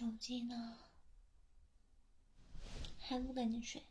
[0.00, 0.78] 手机呢？
[2.98, 3.84] 还不赶紧睡？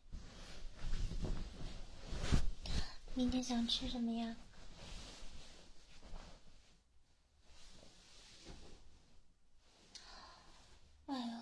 [3.14, 4.36] 明天想吃什么呀？
[11.06, 11.38] 哎呦，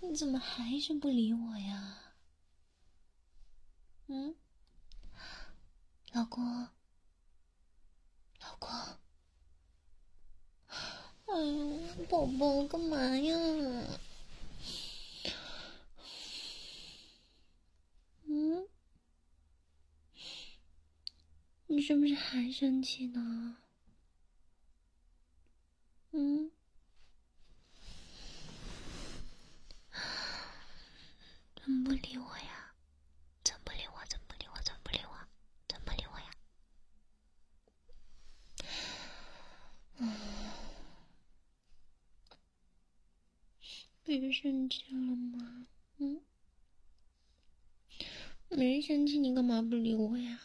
[0.00, 2.14] 你怎么还是不理我呀？
[4.08, 4.34] 嗯，
[6.10, 6.44] 老公，
[8.40, 8.68] 老公，
[11.26, 13.34] 哎呦，宝宝，干嘛呀？
[18.28, 18.66] 嗯，
[21.66, 23.56] 你是不是还生气呢？
[26.12, 26.50] 嗯。
[31.56, 32.72] 怎么不理我呀？
[33.42, 34.04] 怎么不理我？
[34.08, 34.62] 怎么不理我？
[34.62, 35.10] 怎么不理我？
[35.68, 36.30] 怎么不理我呀？
[39.98, 40.12] 嗯，
[44.04, 45.66] 别生气了吗？
[45.98, 46.20] 嗯，
[48.56, 50.40] 没生气，你干嘛不理我呀？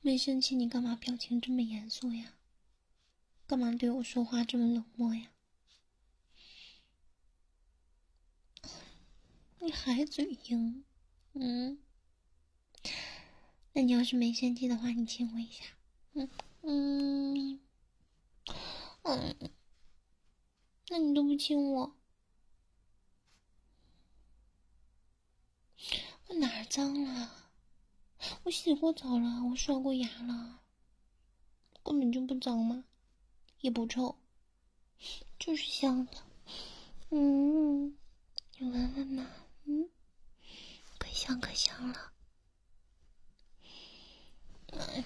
[0.00, 2.34] 没生气，你干嘛表情这么严肃呀？
[3.48, 5.32] 干嘛对我说话这么冷漠呀？
[9.58, 10.84] 你还嘴硬？
[11.32, 11.78] 嗯？
[13.72, 15.64] 那你要是没生气的话，你亲我一下。
[16.12, 16.30] 嗯
[16.62, 17.58] 嗯
[19.02, 19.50] 嗯，
[20.88, 21.96] 那你都不亲我，
[26.28, 27.32] 我哪儿脏了？
[28.44, 30.60] 我洗过澡了，我刷过牙了，
[31.82, 32.84] 根本就不脏嘛，
[33.60, 34.16] 也不臭，
[35.38, 36.12] 就是香的。
[37.10, 37.96] 嗯，
[38.58, 39.30] 你闻闻嘛，
[39.64, 39.88] 嗯，
[40.98, 42.12] 可香可香了。
[44.72, 45.04] 哎，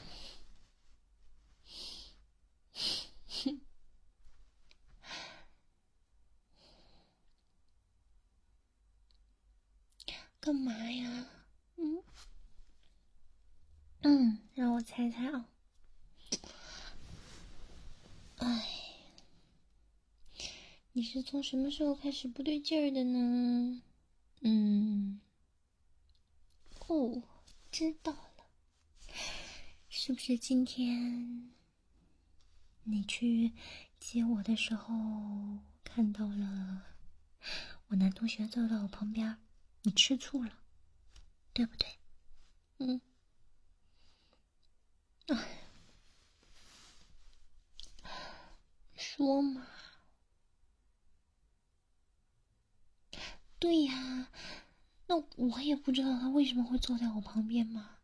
[10.40, 11.26] 干嘛呀？
[11.76, 12.02] 嗯？
[14.02, 15.46] 嗯，让我猜猜啊。
[18.36, 18.66] 哎，
[20.92, 23.82] 你是从什么时候开始不对劲儿的呢？
[24.40, 25.20] 嗯，
[26.88, 27.22] 哦，
[27.70, 28.46] 知道了，
[29.90, 31.52] 是不是今天
[32.84, 33.52] 你去
[33.98, 36.86] 接我的时候看到了
[37.88, 39.36] 我男同学坐到我旁边，
[39.82, 40.52] 你吃醋了，
[41.52, 41.88] 对不对？
[42.78, 43.00] 嗯。
[45.26, 45.36] 哎，
[48.94, 49.66] 说嘛？
[53.58, 54.28] 对呀，
[55.06, 57.98] 那我也不知道他为什么会坐在我旁边嘛。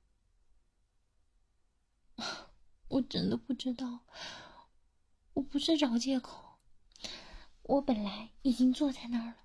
[2.88, 4.06] 我真的不知道，
[5.34, 6.58] 我不是找借口，
[7.62, 9.36] 我本来已经坐在那儿了，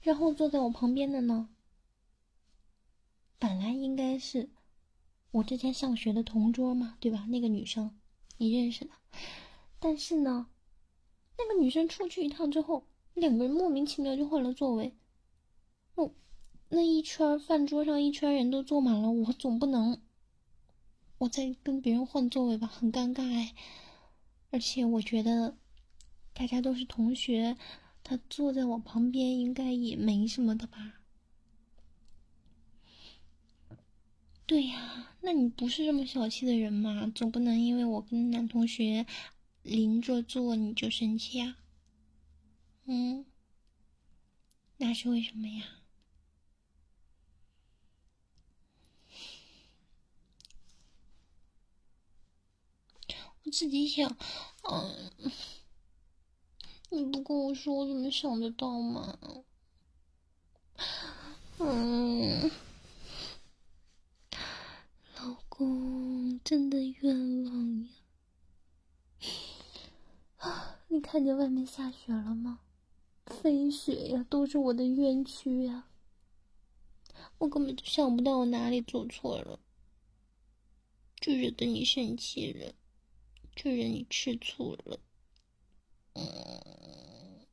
[0.00, 1.48] 然后坐在我旁边的呢，
[3.38, 4.50] 本来应该是。
[5.32, 7.24] 我之前上学的同桌嘛，对吧？
[7.28, 7.96] 那个女生，
[8.38, 8.90] 你认识的。
[9.78, 10.48] 但是呢，
[11.38, 12.84] 那个女生出去一趟之后，
[13.14, 14.96] 两个人莫名其妙就换了座位。
[15.94, 16.10] 哦，
[16.70, 20.02] 那一圈饭桌上一圈人都坐满了，我总不能
[21.18, 23.54] 我再跟别人换座位吧，很尴尬哎。
[24.50, 25.56] 而且我觉得
[26.32, 27.56] 大家都是同学，
[28.10, 31.00] 他坐在我旁边应该也没什么的吧。
[34.44, 37.06] 对呀，那你不是这么小气的人嘛？
[37.14, 39.06] 总不能因为我跟男同学
[39.62, 41.58] 邻着坐你就生气啊？
[42.86, 43.24] 嗯，
[44.78, 45.64] 那是为什么呀？
[53.44, 54.16] 我自己想，
[54.68, 55.12] 嗯，
[56.92, 59.16] 你不跟我说，我怎么想得到嘛？
[61.58, 62.50] 嗯。
[65.16, 67.88] 老公，真的冤枉
[70.40, 70.78] 呀！
[70.88, 72.60] 你看见外面下雪了吗？
[73.26, 75.86] 飞雪呀，都是我的冤屈呀！
[77.38, 79.60] 我根本就想不到我哪里做错了，
[81.20, 82.74] 就惹得你生气了，
[83.54, 84.98] 就惹你吃醋了。
[86.20, 87.46] 嗯，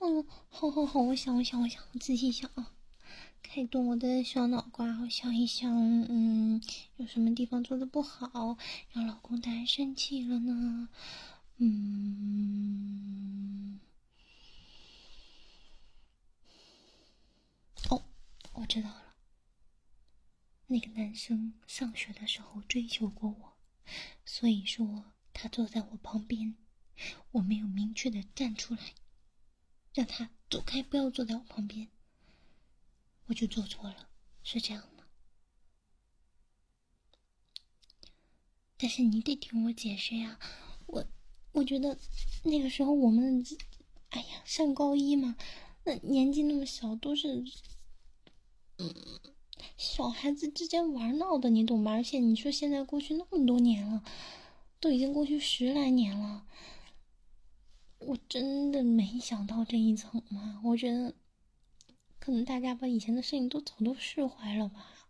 [0.00, 0.26] 嗯。
[0.48, 2.72] 好好好，我想，我想，我想，我仔细想啊，
[3.42, 5.70] 开动我的小脑瓜，我想一想，
[6.08, 6.60] 嗯，
[6.96, 8.56] 有什么地方做的不好，
[8.92, 10.88] 让老公大人生气了呢？
[11.58, 13.80] 嗯，
[18.54, 19.01] 我知道了。
[20.66, 23.56] 那个男生上学的时候追求过我，
[24.24, 26.56] 所以说他坐在我旁边，
[27.32, 28.94] 我没有明确的站出来，
[29.92, 31.88] 让他走开，不要坐在我旁边，
[33.26, 34.08] 我就做错了，
[34.42, 35.04] 是这样吗？
[38.78, 40.40] 但是你得听我解释呀，
[40.86, 41.06] 我
[41.52, 41.98] 我觉得
[42.44, 43.44] 那个时候我们，
[44.08, 45.36] 哎呀，上高一嘛，
[45.84, 47.44] 那年纪那么小，都是，
[48.78, 48.94] 嗯，
[49.76, 51.92] 小孩子之间玩闹的，你懂吗？
[51.92, 54.04] 而且你说现在过去那么多年了，
[54.80, 56.46] 都已经过去十来年了，
[57.98, 60.60] 我真的没想到这一层嘛。
[60.64, 61.14] 我觉得，
[62.18, 65.08] 可能大家把以前的事情都早都释怀了吧，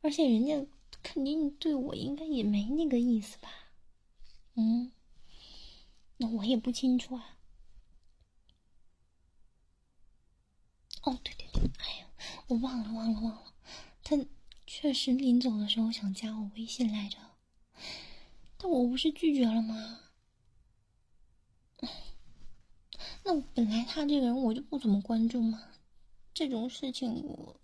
[0.00, 0.66] 而且人家。
[1.00, 3.48] 肯定对我应该也没那个意思吧？
[4.56, 4.90] 嗯，
[6.16, 7.38] 那我也不清楚啊。
[11.02, 11.32] 哦，对，
[12.48, 13.52] 我忘了忘了忘了，
[14.02, 14.16] 他
[14.66, 17.18] 确实临走的时候想加我微信来着，
[18.56, 20.00] 但我不是拒绝了吗？
[23.24, 25.62] 那本来他这个人我就不怎么关注嘛，
[26.32, 27.60] 这种事情我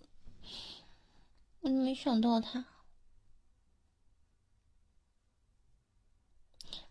[1.60, 2.66] 我没想到他。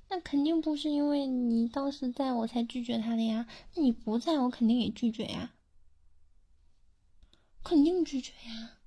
[0.10, 5.54] 那肯定不是因为你当时在我才拒绝他的呀，那你不在我肯定也拒绝呀，
[7.64, 8.80] 肯定拒绝呀。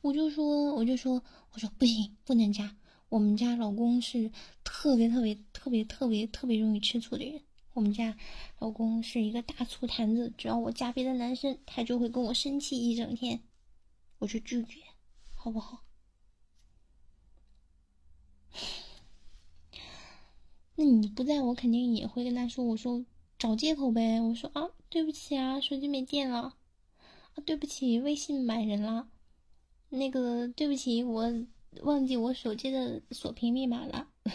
[0.00, 1.22] 我就说，我就说，
[1.52, 2.76] 我说不行，不能加。
[3.08, 4.30] 我们家老公是
[4.64, 7.42] 特别特别特别特别特别容易吃醋的人，
[7.72, 8.16] 我们家
[8.58, 13.42] 老公是一个大醋坛子，只要我加别的男生，他就会跟我生气一整天。
[14.18, 14.80] 我就拒绝，
[15.34, 15.84] 好不好？
[20.76, 23.04] 那你不在我肯定也会跟他说，我说
[23.38, 26.56] 找借口呗，我说啊，对不起啊，手机没电了，
[27.42, 29.08] 对不起，微信满人了，
[29.90, 31.32] 那个对不起，我
[31.82, 34.08] 忘记我手机的锁屏密码了，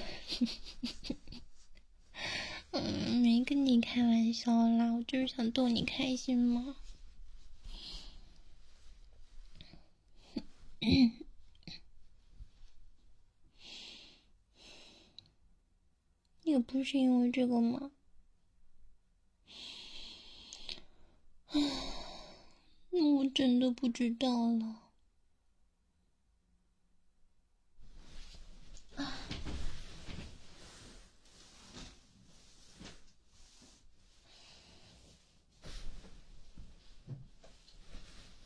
[2.72, 6.76] 嗯，没跟你开玩笑啦，我就是想逗你开心嘛。
[16.44, 17.92] 也不是因为这个吗？
[21.48, 21.60] 唉，
[22.92, 24.82] 那我真的不知道了。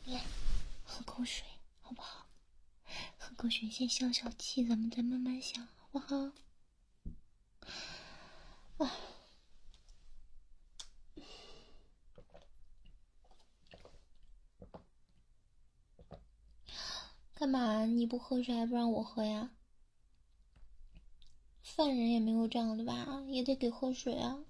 [0.06, 0.20] 来，
[0.84, 1.44] 喝口水
[1.80, 2.26] 好不好？
[3.18, 6.32] 喝口水先消消气，咱们再慢慢想，好不好？
[8.78, 9.13] 啊！
[17.34, 17.84] 干嘛？
[17.84, 19.50] 你不喝水还不让我喝呀？
[21.62, 23.22] 犯人也没有这样的吧？
[23.26, 24.44] 也得给喝水啊！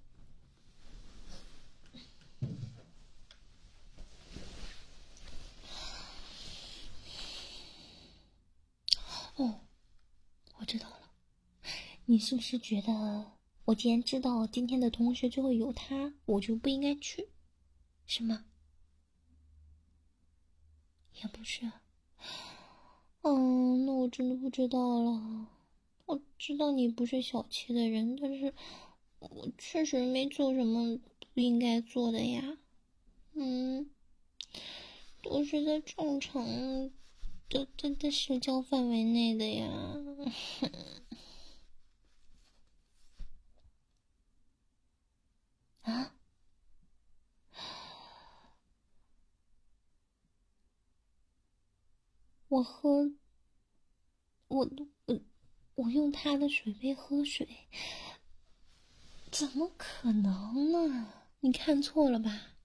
[9.35, 9.61] 哦，
[10.59, 11.11] 我知道了，
[12.05, 13.31] 你是不是觉得？
[13.65, 17.29] 我既然知道今天的同学就会有他，我就不应该去，
[18.05, 18.45] 是吗？
[21.13, 21.71] 也不是。
[23.27, 25.47] 嗯，那我真的不知道了。
[26.05, 28.53] 我知道你不是小气的人，但是
[29.19, 30.99] 我确实没做什么
[31.33, 32.57] 不应该做的呀。
[33.33, 33.89] 嗯，
[35.23, 36.45] 都是在正常
[37.49, 39.69] 的、的、的社交范围内的呀。
[45.83, 46.14] 啊！
[52.55, 53.11] 我喝，
[54.47, 54.69] 我
[55.07, 55.19] 我
[55.75, 57.67] 我用他的水杯喝水，
[59.29, 61.11] 怎么可能呢？
[61.41, 62.55] 你看错了吧？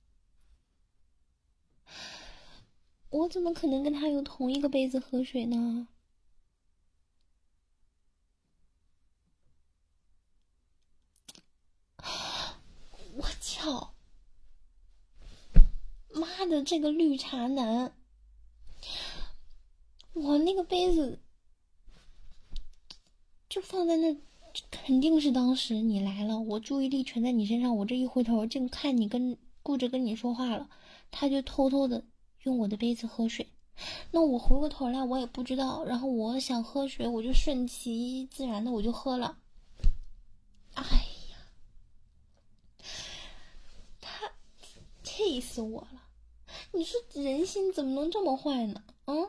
[3.09, 5.89] 我怎么可能跟他用同一个杯子喝水呢？
[13.17, 13.97] 我操！
[16.13, 18.00] 妈的，这个绿茶男！
[20.13, 21.19] 我那个杯子
[23.49, 24.17] 就放在那，
[24.71, 30.69] 肯定是当时你来了，我注意力全在你身上，我这一回头正看你跟顾着跟你说话了，
[31.11, 32.05] 他就偷偷的
[32.43, 33.47] 用我的杯子喝水。
[34.11, 39.39] 那我回过头来，我也不知道，然后我想喝水，我就顺其自然的我就喝了。
[40.75, 40.83] 哎
[41.31, 41.37] 呀，
[44.01, 44.31] 他。
[45.03, 46.03] 气死我了！
[46.73, 48.83] 你说人心怎么能这么坏呢？
[49.05, 49.29] 嗯。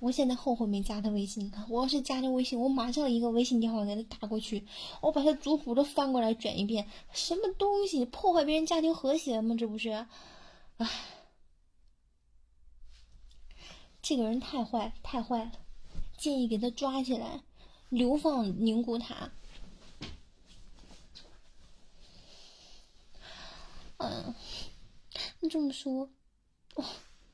[0.00, 1.52] 我现在后悔没加他微信。
[1.68, 4.66] 我要是加他微信，我马上一个微信电话给他打过去，
[5.00, 6.88] 我把他族谱都翻过来卷一遍。
[7.12, 9.54] 什么东西破坏别人家庭和谐吗？
[9.58, 10.06] 这不是？
[10.76, 10.88] 唉，
[14.00, 15.52] 这个人太坏，太坏了！
[16.16, 17.42] 建议给他抓起来，
[17.88, 19.30] 流放宁古塔。
[23.96, 24.32] 嗯，
[25.40, 26.08] 你这么说，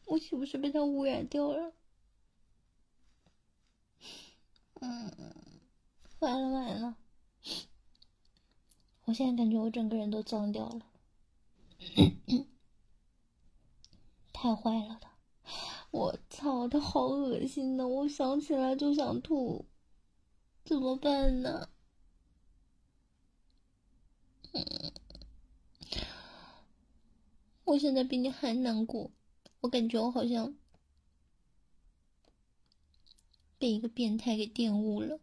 [0.07, 1.73] 我岂不是被他污染掉了？
[6.25, 6.97] 完了完了！
[9.05, 10.87] 我现在感觉我整个人都脏掉了，
[14.33, 15.11] 太坏了他！
[15.91, 17.87] 我操，他好恶心呢！
[17.87, 19.67] 我想起来就想吐，
[20.65, 21.69] 怎么办呢？
[24.53, 24.93] 嗯，
[27.65, 29.11] 我现在比你还难过，
[29.61, 30.55] 我感觉我好像。
[33.57, 35.21] 被一个变态给玷污了，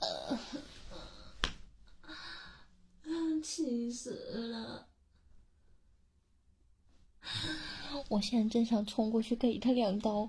[3.42, 4.10] 气死
[4.50, 4.86] 了！
[8.08, 10.28] 我现在真想冲过去给他两刀。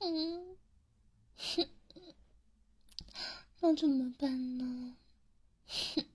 [0.00, 0.56] 嗯，
[3.60, 4.96] 那怎么办呢？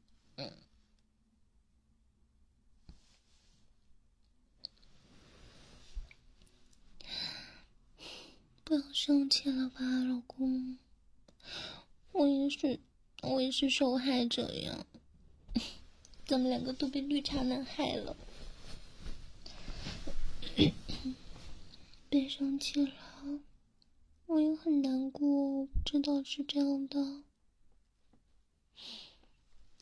[8.70, 10.78] 不要生气了吧，老公。
[12.12, 12.80] 我也是，
[13.24, 14.86] 我也是受害者呀。
[16.28, 18.16] 咱们两个都被绿茶男害了。
[22.12, 22.94] 别生气了，
[24.28, 25.28] 我也很难过。
[25.28, 27.24] 我不知道是这样的。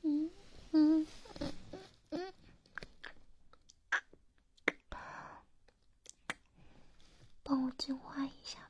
[0.03, 0.31] 嗯
[0.71, 1.07] 嗯
[2.11, 2.33] 嗯。
[7.43, 8.66] 帮我净化一下。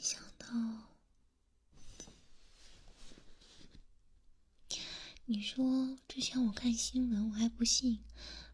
[0.00, 0.46] 想到，
[5.26, 7.98] 你说之前我看新闻，我还不信，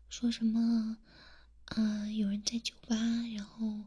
[0.08, 0.98] 说什么，
[1.66, 2.96] 呃，有人在酒吧，
[3.36, 3.84] 然后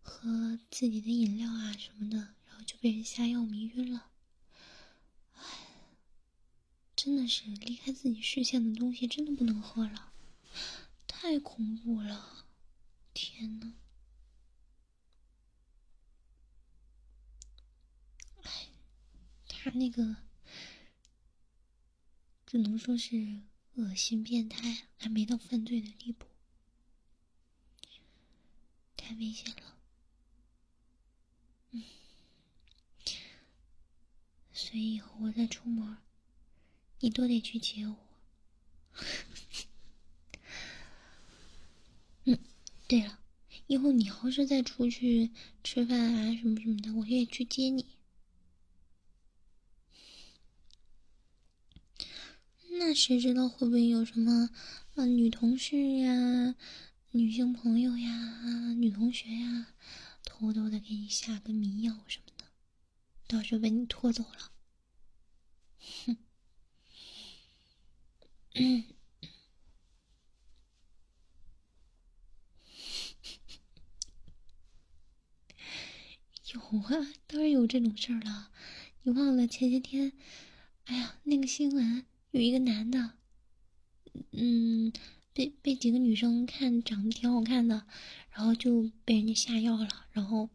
[0.00, 4.10] 喝自己的饮料啊什么的，然后就被人下药迷晕了。
[5.34, 5.42] 唉，
[6.96, 10.14] 真的是离开自己视线的东西，真的不能喝了，
[11.06, 12.46] 太恐怖了，
[13.12, 13.74] 天呐！
[19.64, 20.16] 他那个
[22.44, 23.40] 只能说是
[23.76, 26.26] 恶心变态，还没到犯罪的地步，
[28.94, 29.78] 太危险了。
[31.70, 31.82] 嗯，
[34.52, 35.96] 所以以后我再出门，
[37.00, 37.96] 你都得去接我。
[42.24, 42.38] 嗯，
[42.86, 43.18] 对了，
[43.66, 45.30] 以后你要是再出去
[45.62, 47.93] 吃饭啊什么什么的，我也去接你。
[52.78, 54.50] 那谁知道会不会有什么
[54.94, 56.54] 啊女同事呀、
[57.12, 59.74] 女性朋友呀、女同学呀，
[60.24, 62.44] 偷偷的给你下个迷药什么的，
[63.26, 64.50] 到时候被你拖走了，
[66.06, 66.16] 哼！
[76.52, 78.50] 有啊，当然有这种事儿了。
[79.02, 80.12] 你忘了前些天，
[80.84, 82.06] 哎呀，那个新闻。
[82.34, 83.12] 有一个男的，
[84.32, 84.92] 嗯，
[85.32, 87.86] 被被几个女生看长得挺好看的，
[88.32, 90.50] 然后就被人家下药了，然后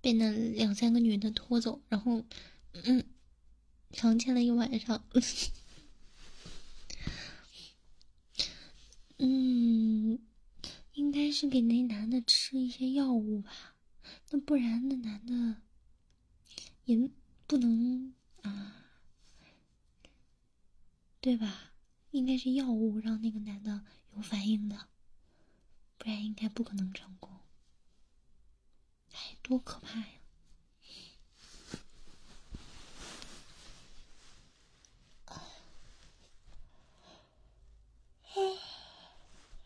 [0.00, 2.24] 被那两三个女的拖走，然后
[2.84, 3.04] 嗯，
[3.90, 5.04] 强奸了一晚上。
[9.18, 10.20] 嗯，
[10.92, 13.74] 应该是给那男的吃一些药物吧，
[14.30, 15.62] 那不然那男的
[16.84, 17.10] 也
[17.48, 18.84] 不能啊。
[21.20, 21.72] 对吧？
[22.12, 24.88] 应该是药物让那个男的有反应的，
[25.98, 27.30] 不然应该不可能成功。
[29.12, 30.06] 哎，多可怕呀！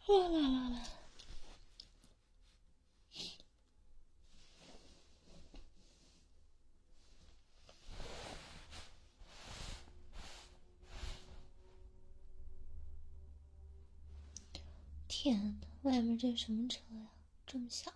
[0.08, 0.88] 啊，啦。
[15.08, 15.60] 天
[16.22, 17.08] 呐，外面这什么车呀？
[17.46, 17.92] 这么响！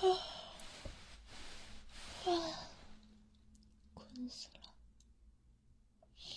[0.00, 0.04] 啊
[2.24, 2.68] 啊！
[3.94, 4.74] 困死了！
[6.10, 6.36] 哎呀，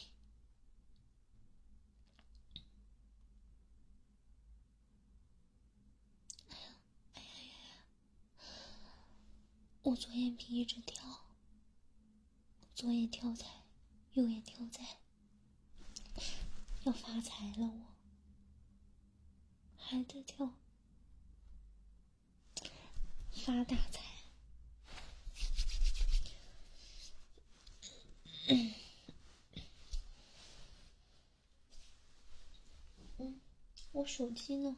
[7.15, 7.27] 哎呀
[7.69, 7.84] 呀
[9.84, 11.00] 我左眼皮一直跳，
[13.12, 13.45] 跳财，
[14.13, 14.97] 右眼跳财，
[16.86, 17.86] 要发财了我，
[19.78, 20.54] 还在跳，
[23.45, 24.02] 发大财。
[28.47, 28.74] 嗯，
[33.91, 34.78] 我手机呢？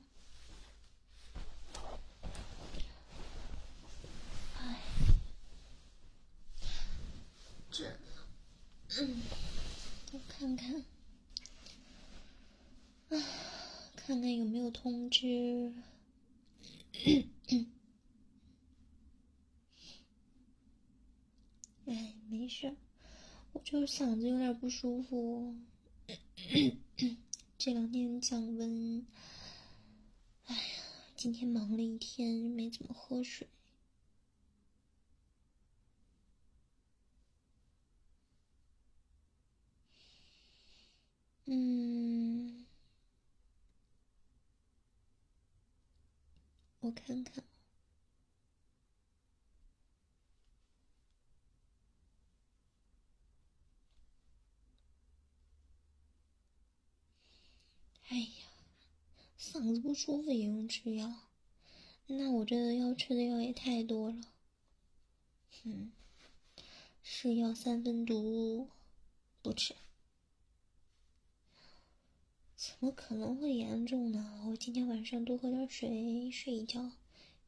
[8.95, 9.23] 嗯，
[10.11, 10.85] 我看看，
[13.09, 13.17] 啊，
[13.95, 14.29] 看看
[14.63, 15.73] 有通知。
[21.85, 22.73] 哎，没事，
[23.51, 25.53] 我就是嗓子有点不舒服，
[27.57, 29.05] 这两天降温。
[30.45, 30.61] 哎呀，
[31.17, 33.45] 今天忙了一天，没怎么喝水。
[41.45, 42.62] 嗯，
[46.83, 47.41] 我看看。
[58.09, 58.27] 哎呀，
[59.39, 61.09] 嗓子不舒服也用吃药？
[62.07, 64.17] 那我这要吃的药也太多了。
[65.63, 65.93] 嗯，
[67.01, 68.67] 是药三分毒，
[69.41, 69.73] 不吃。
[72.65, 74.45] 怎么可能会严重呢？
[74.47, 76.93] 我今天晚上多喝点水，睡一觉，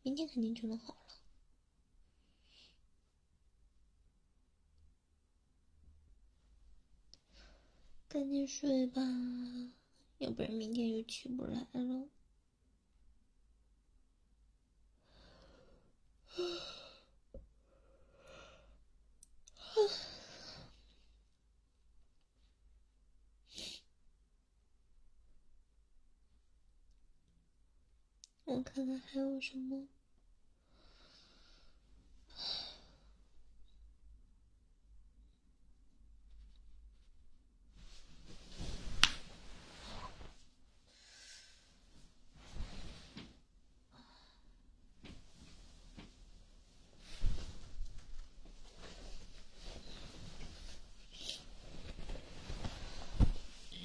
[0.04, 1.00] 明天肯定就能好了。
[8.10, 9.02] 赶紧睡吧，
[10.18, 12.10] 要不然明天就起不来了。
[28.46, 29.88] 我看看还有什么。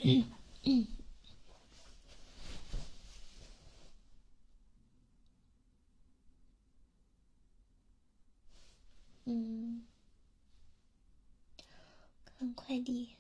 [0.05, 0.25] 嗯
[0.65, 0.87] 嗯
[9.33, 9.87] 嗯，
[12.25, 13.11] 看快递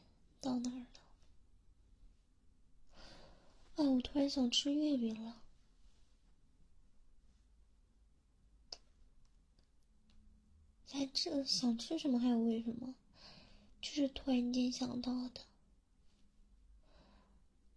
[0.40, 0.86] 到哪儿了？
[3.76, 5.40] 哎，我突然想吃月饼了。
[10.84, 12.96] 在这想吃什么还有为什么？
[13.80, 15.42] 就是突然间想到的。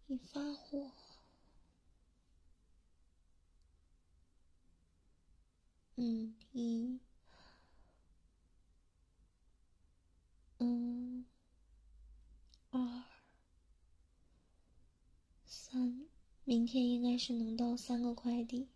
[0.08, 0.91] 你发火？
[5.96, 7.00] 嗯，一，
[10.65, 11.26] 嗯，
[12.69, 13.04] 二，
[15.45, 16.08] 三，
[16.45, 18.69] 明天应该是能到三个快递，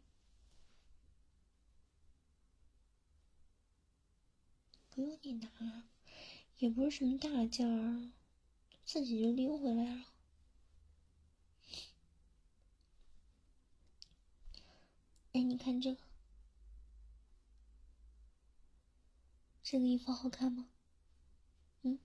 [4.89, 5.87] 不用你拿，
[6.57, 8.11] 也不是什么大件儿，
[8.83, 10.07] 自己就拎回来了。
[15.31, 16.01] 哎，你看这个，
[19.63, 20.67] 这个衣服好看吗？
[21.83, 21.99] 嗯，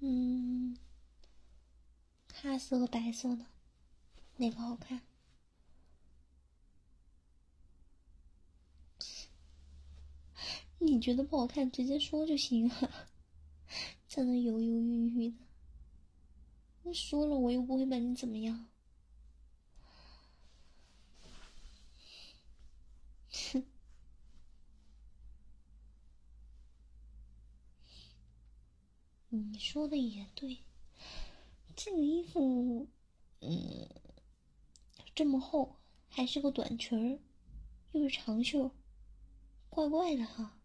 [0.00, 0.76] 嗯，
[2.28, 3.46] 咖色和白色的，
[4.36, 5.00] 哪个好看？
[10.78, 13.08] 你觉得不好看，直接说就行了，
[14.08, 15.36] 在那犹犹豫豫的。
[16.84, 18.66] 那说了，我又不会把你怎么样。
[23.32, 23.62] 哼，
[29.36, 30.58] 你说的也对，
[31.74, 32.88] 这个衣服，
[33.40, 33.88] 嗯，
[35.14, 35.76] 这么厚，
[36.08, 37.18] 还是个短裙儿，
[37.92, 38.70] 又是长袖，
[39.68, 40.58] 怪怪的哈，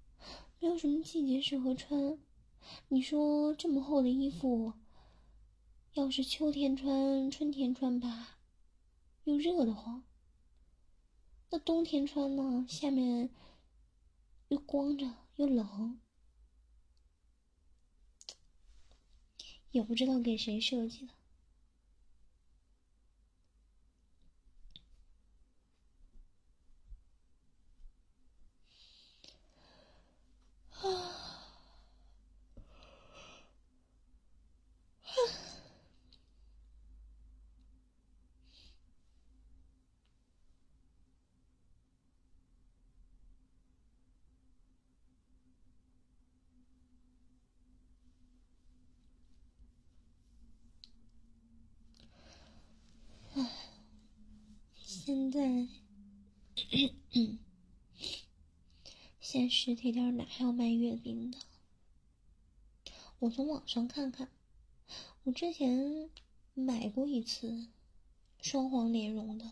[0.59, 2.17] 没有什么季节适合穿。
[2.89, 4.73] 你说这么厚的衣服，
[5.93, 8.39] 要是秋天穿、春天穿吧，
[9.23, 10.03] 又热得慌。
[11.49, 12.65] 那冬天穿呢？
[12.69, 13.29] 下面
[14.47, 15.99] 又光着又冷，
[19.71, 21.13] 也不知道给谁设计的。
[54.83, 55.39] 现在，
[59.19, 61.37] 现在实体店哪还有卖月饼的？
[63.19, 64.29] 我从网上看看，
[65.25, 66.09] 我之前
[66.53, 67.67] 买过一次
[68.39, 69.51] 双黄莲蓉的。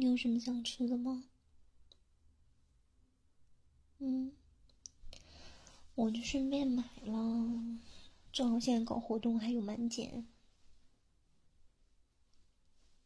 [0.00, 1.24] 你有什么想吃的吗？
[3.98, 4.32] 嗯，
[5.94, 7.62] 我就顺便买了，
[8.32, 10.26] 正好现在搞活动还有满减。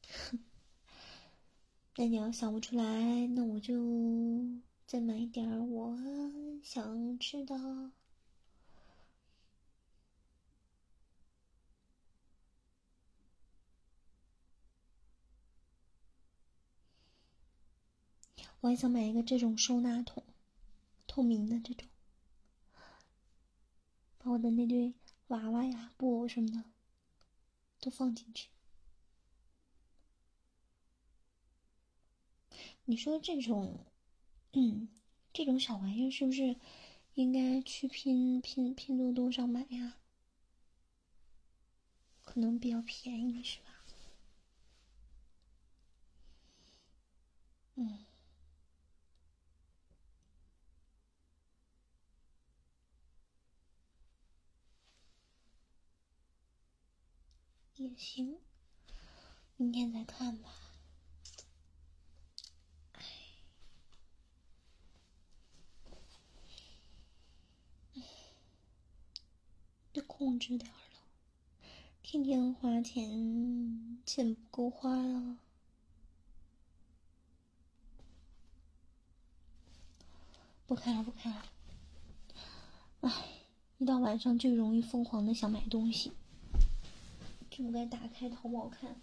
[1.97, 3.75] 那你要想不出来，那我就
[4.87, 5.99] 再买一点我
[6.63, 7.57] 想吃的。
[18.65, 20.25] 我还想买一个这种收纳桶，
[21.07, 21.87] 透明的这种，
[24.17, 24.95] 把我的那堆
[25.27, 26.65] 娃娃呀、布偶什么的
[27.79, 28.49] 都放进去。
[32.87, 33.85] 你说这种，
[34.55, 34.89] 嗯，
[35.35, 36.57] 这种小玩意儿是不是
[37.13, 39.99] 应该去拼拼拼多多上买呀？
[42.23, 43.67] 可能比较便宜，是吧？
[47.75, 47.99] 嗯，
[57.77, 58.39] 也行，
[59.57, 60.49] 明天再看吧。
[62.93, 63.03] 哎，
[69.93, 70.77] 得控制点了，
[72.01, 75.39] 天天花钱，钱不够花呀。
[80.67, 81.45] 不开了，不开了。
[83.01, 83.11] 唉，
[83.79, 86.13] 一到晚上就容易疯狂的想买东西，
[87.57, 88.97] 就不该打开淘宝看。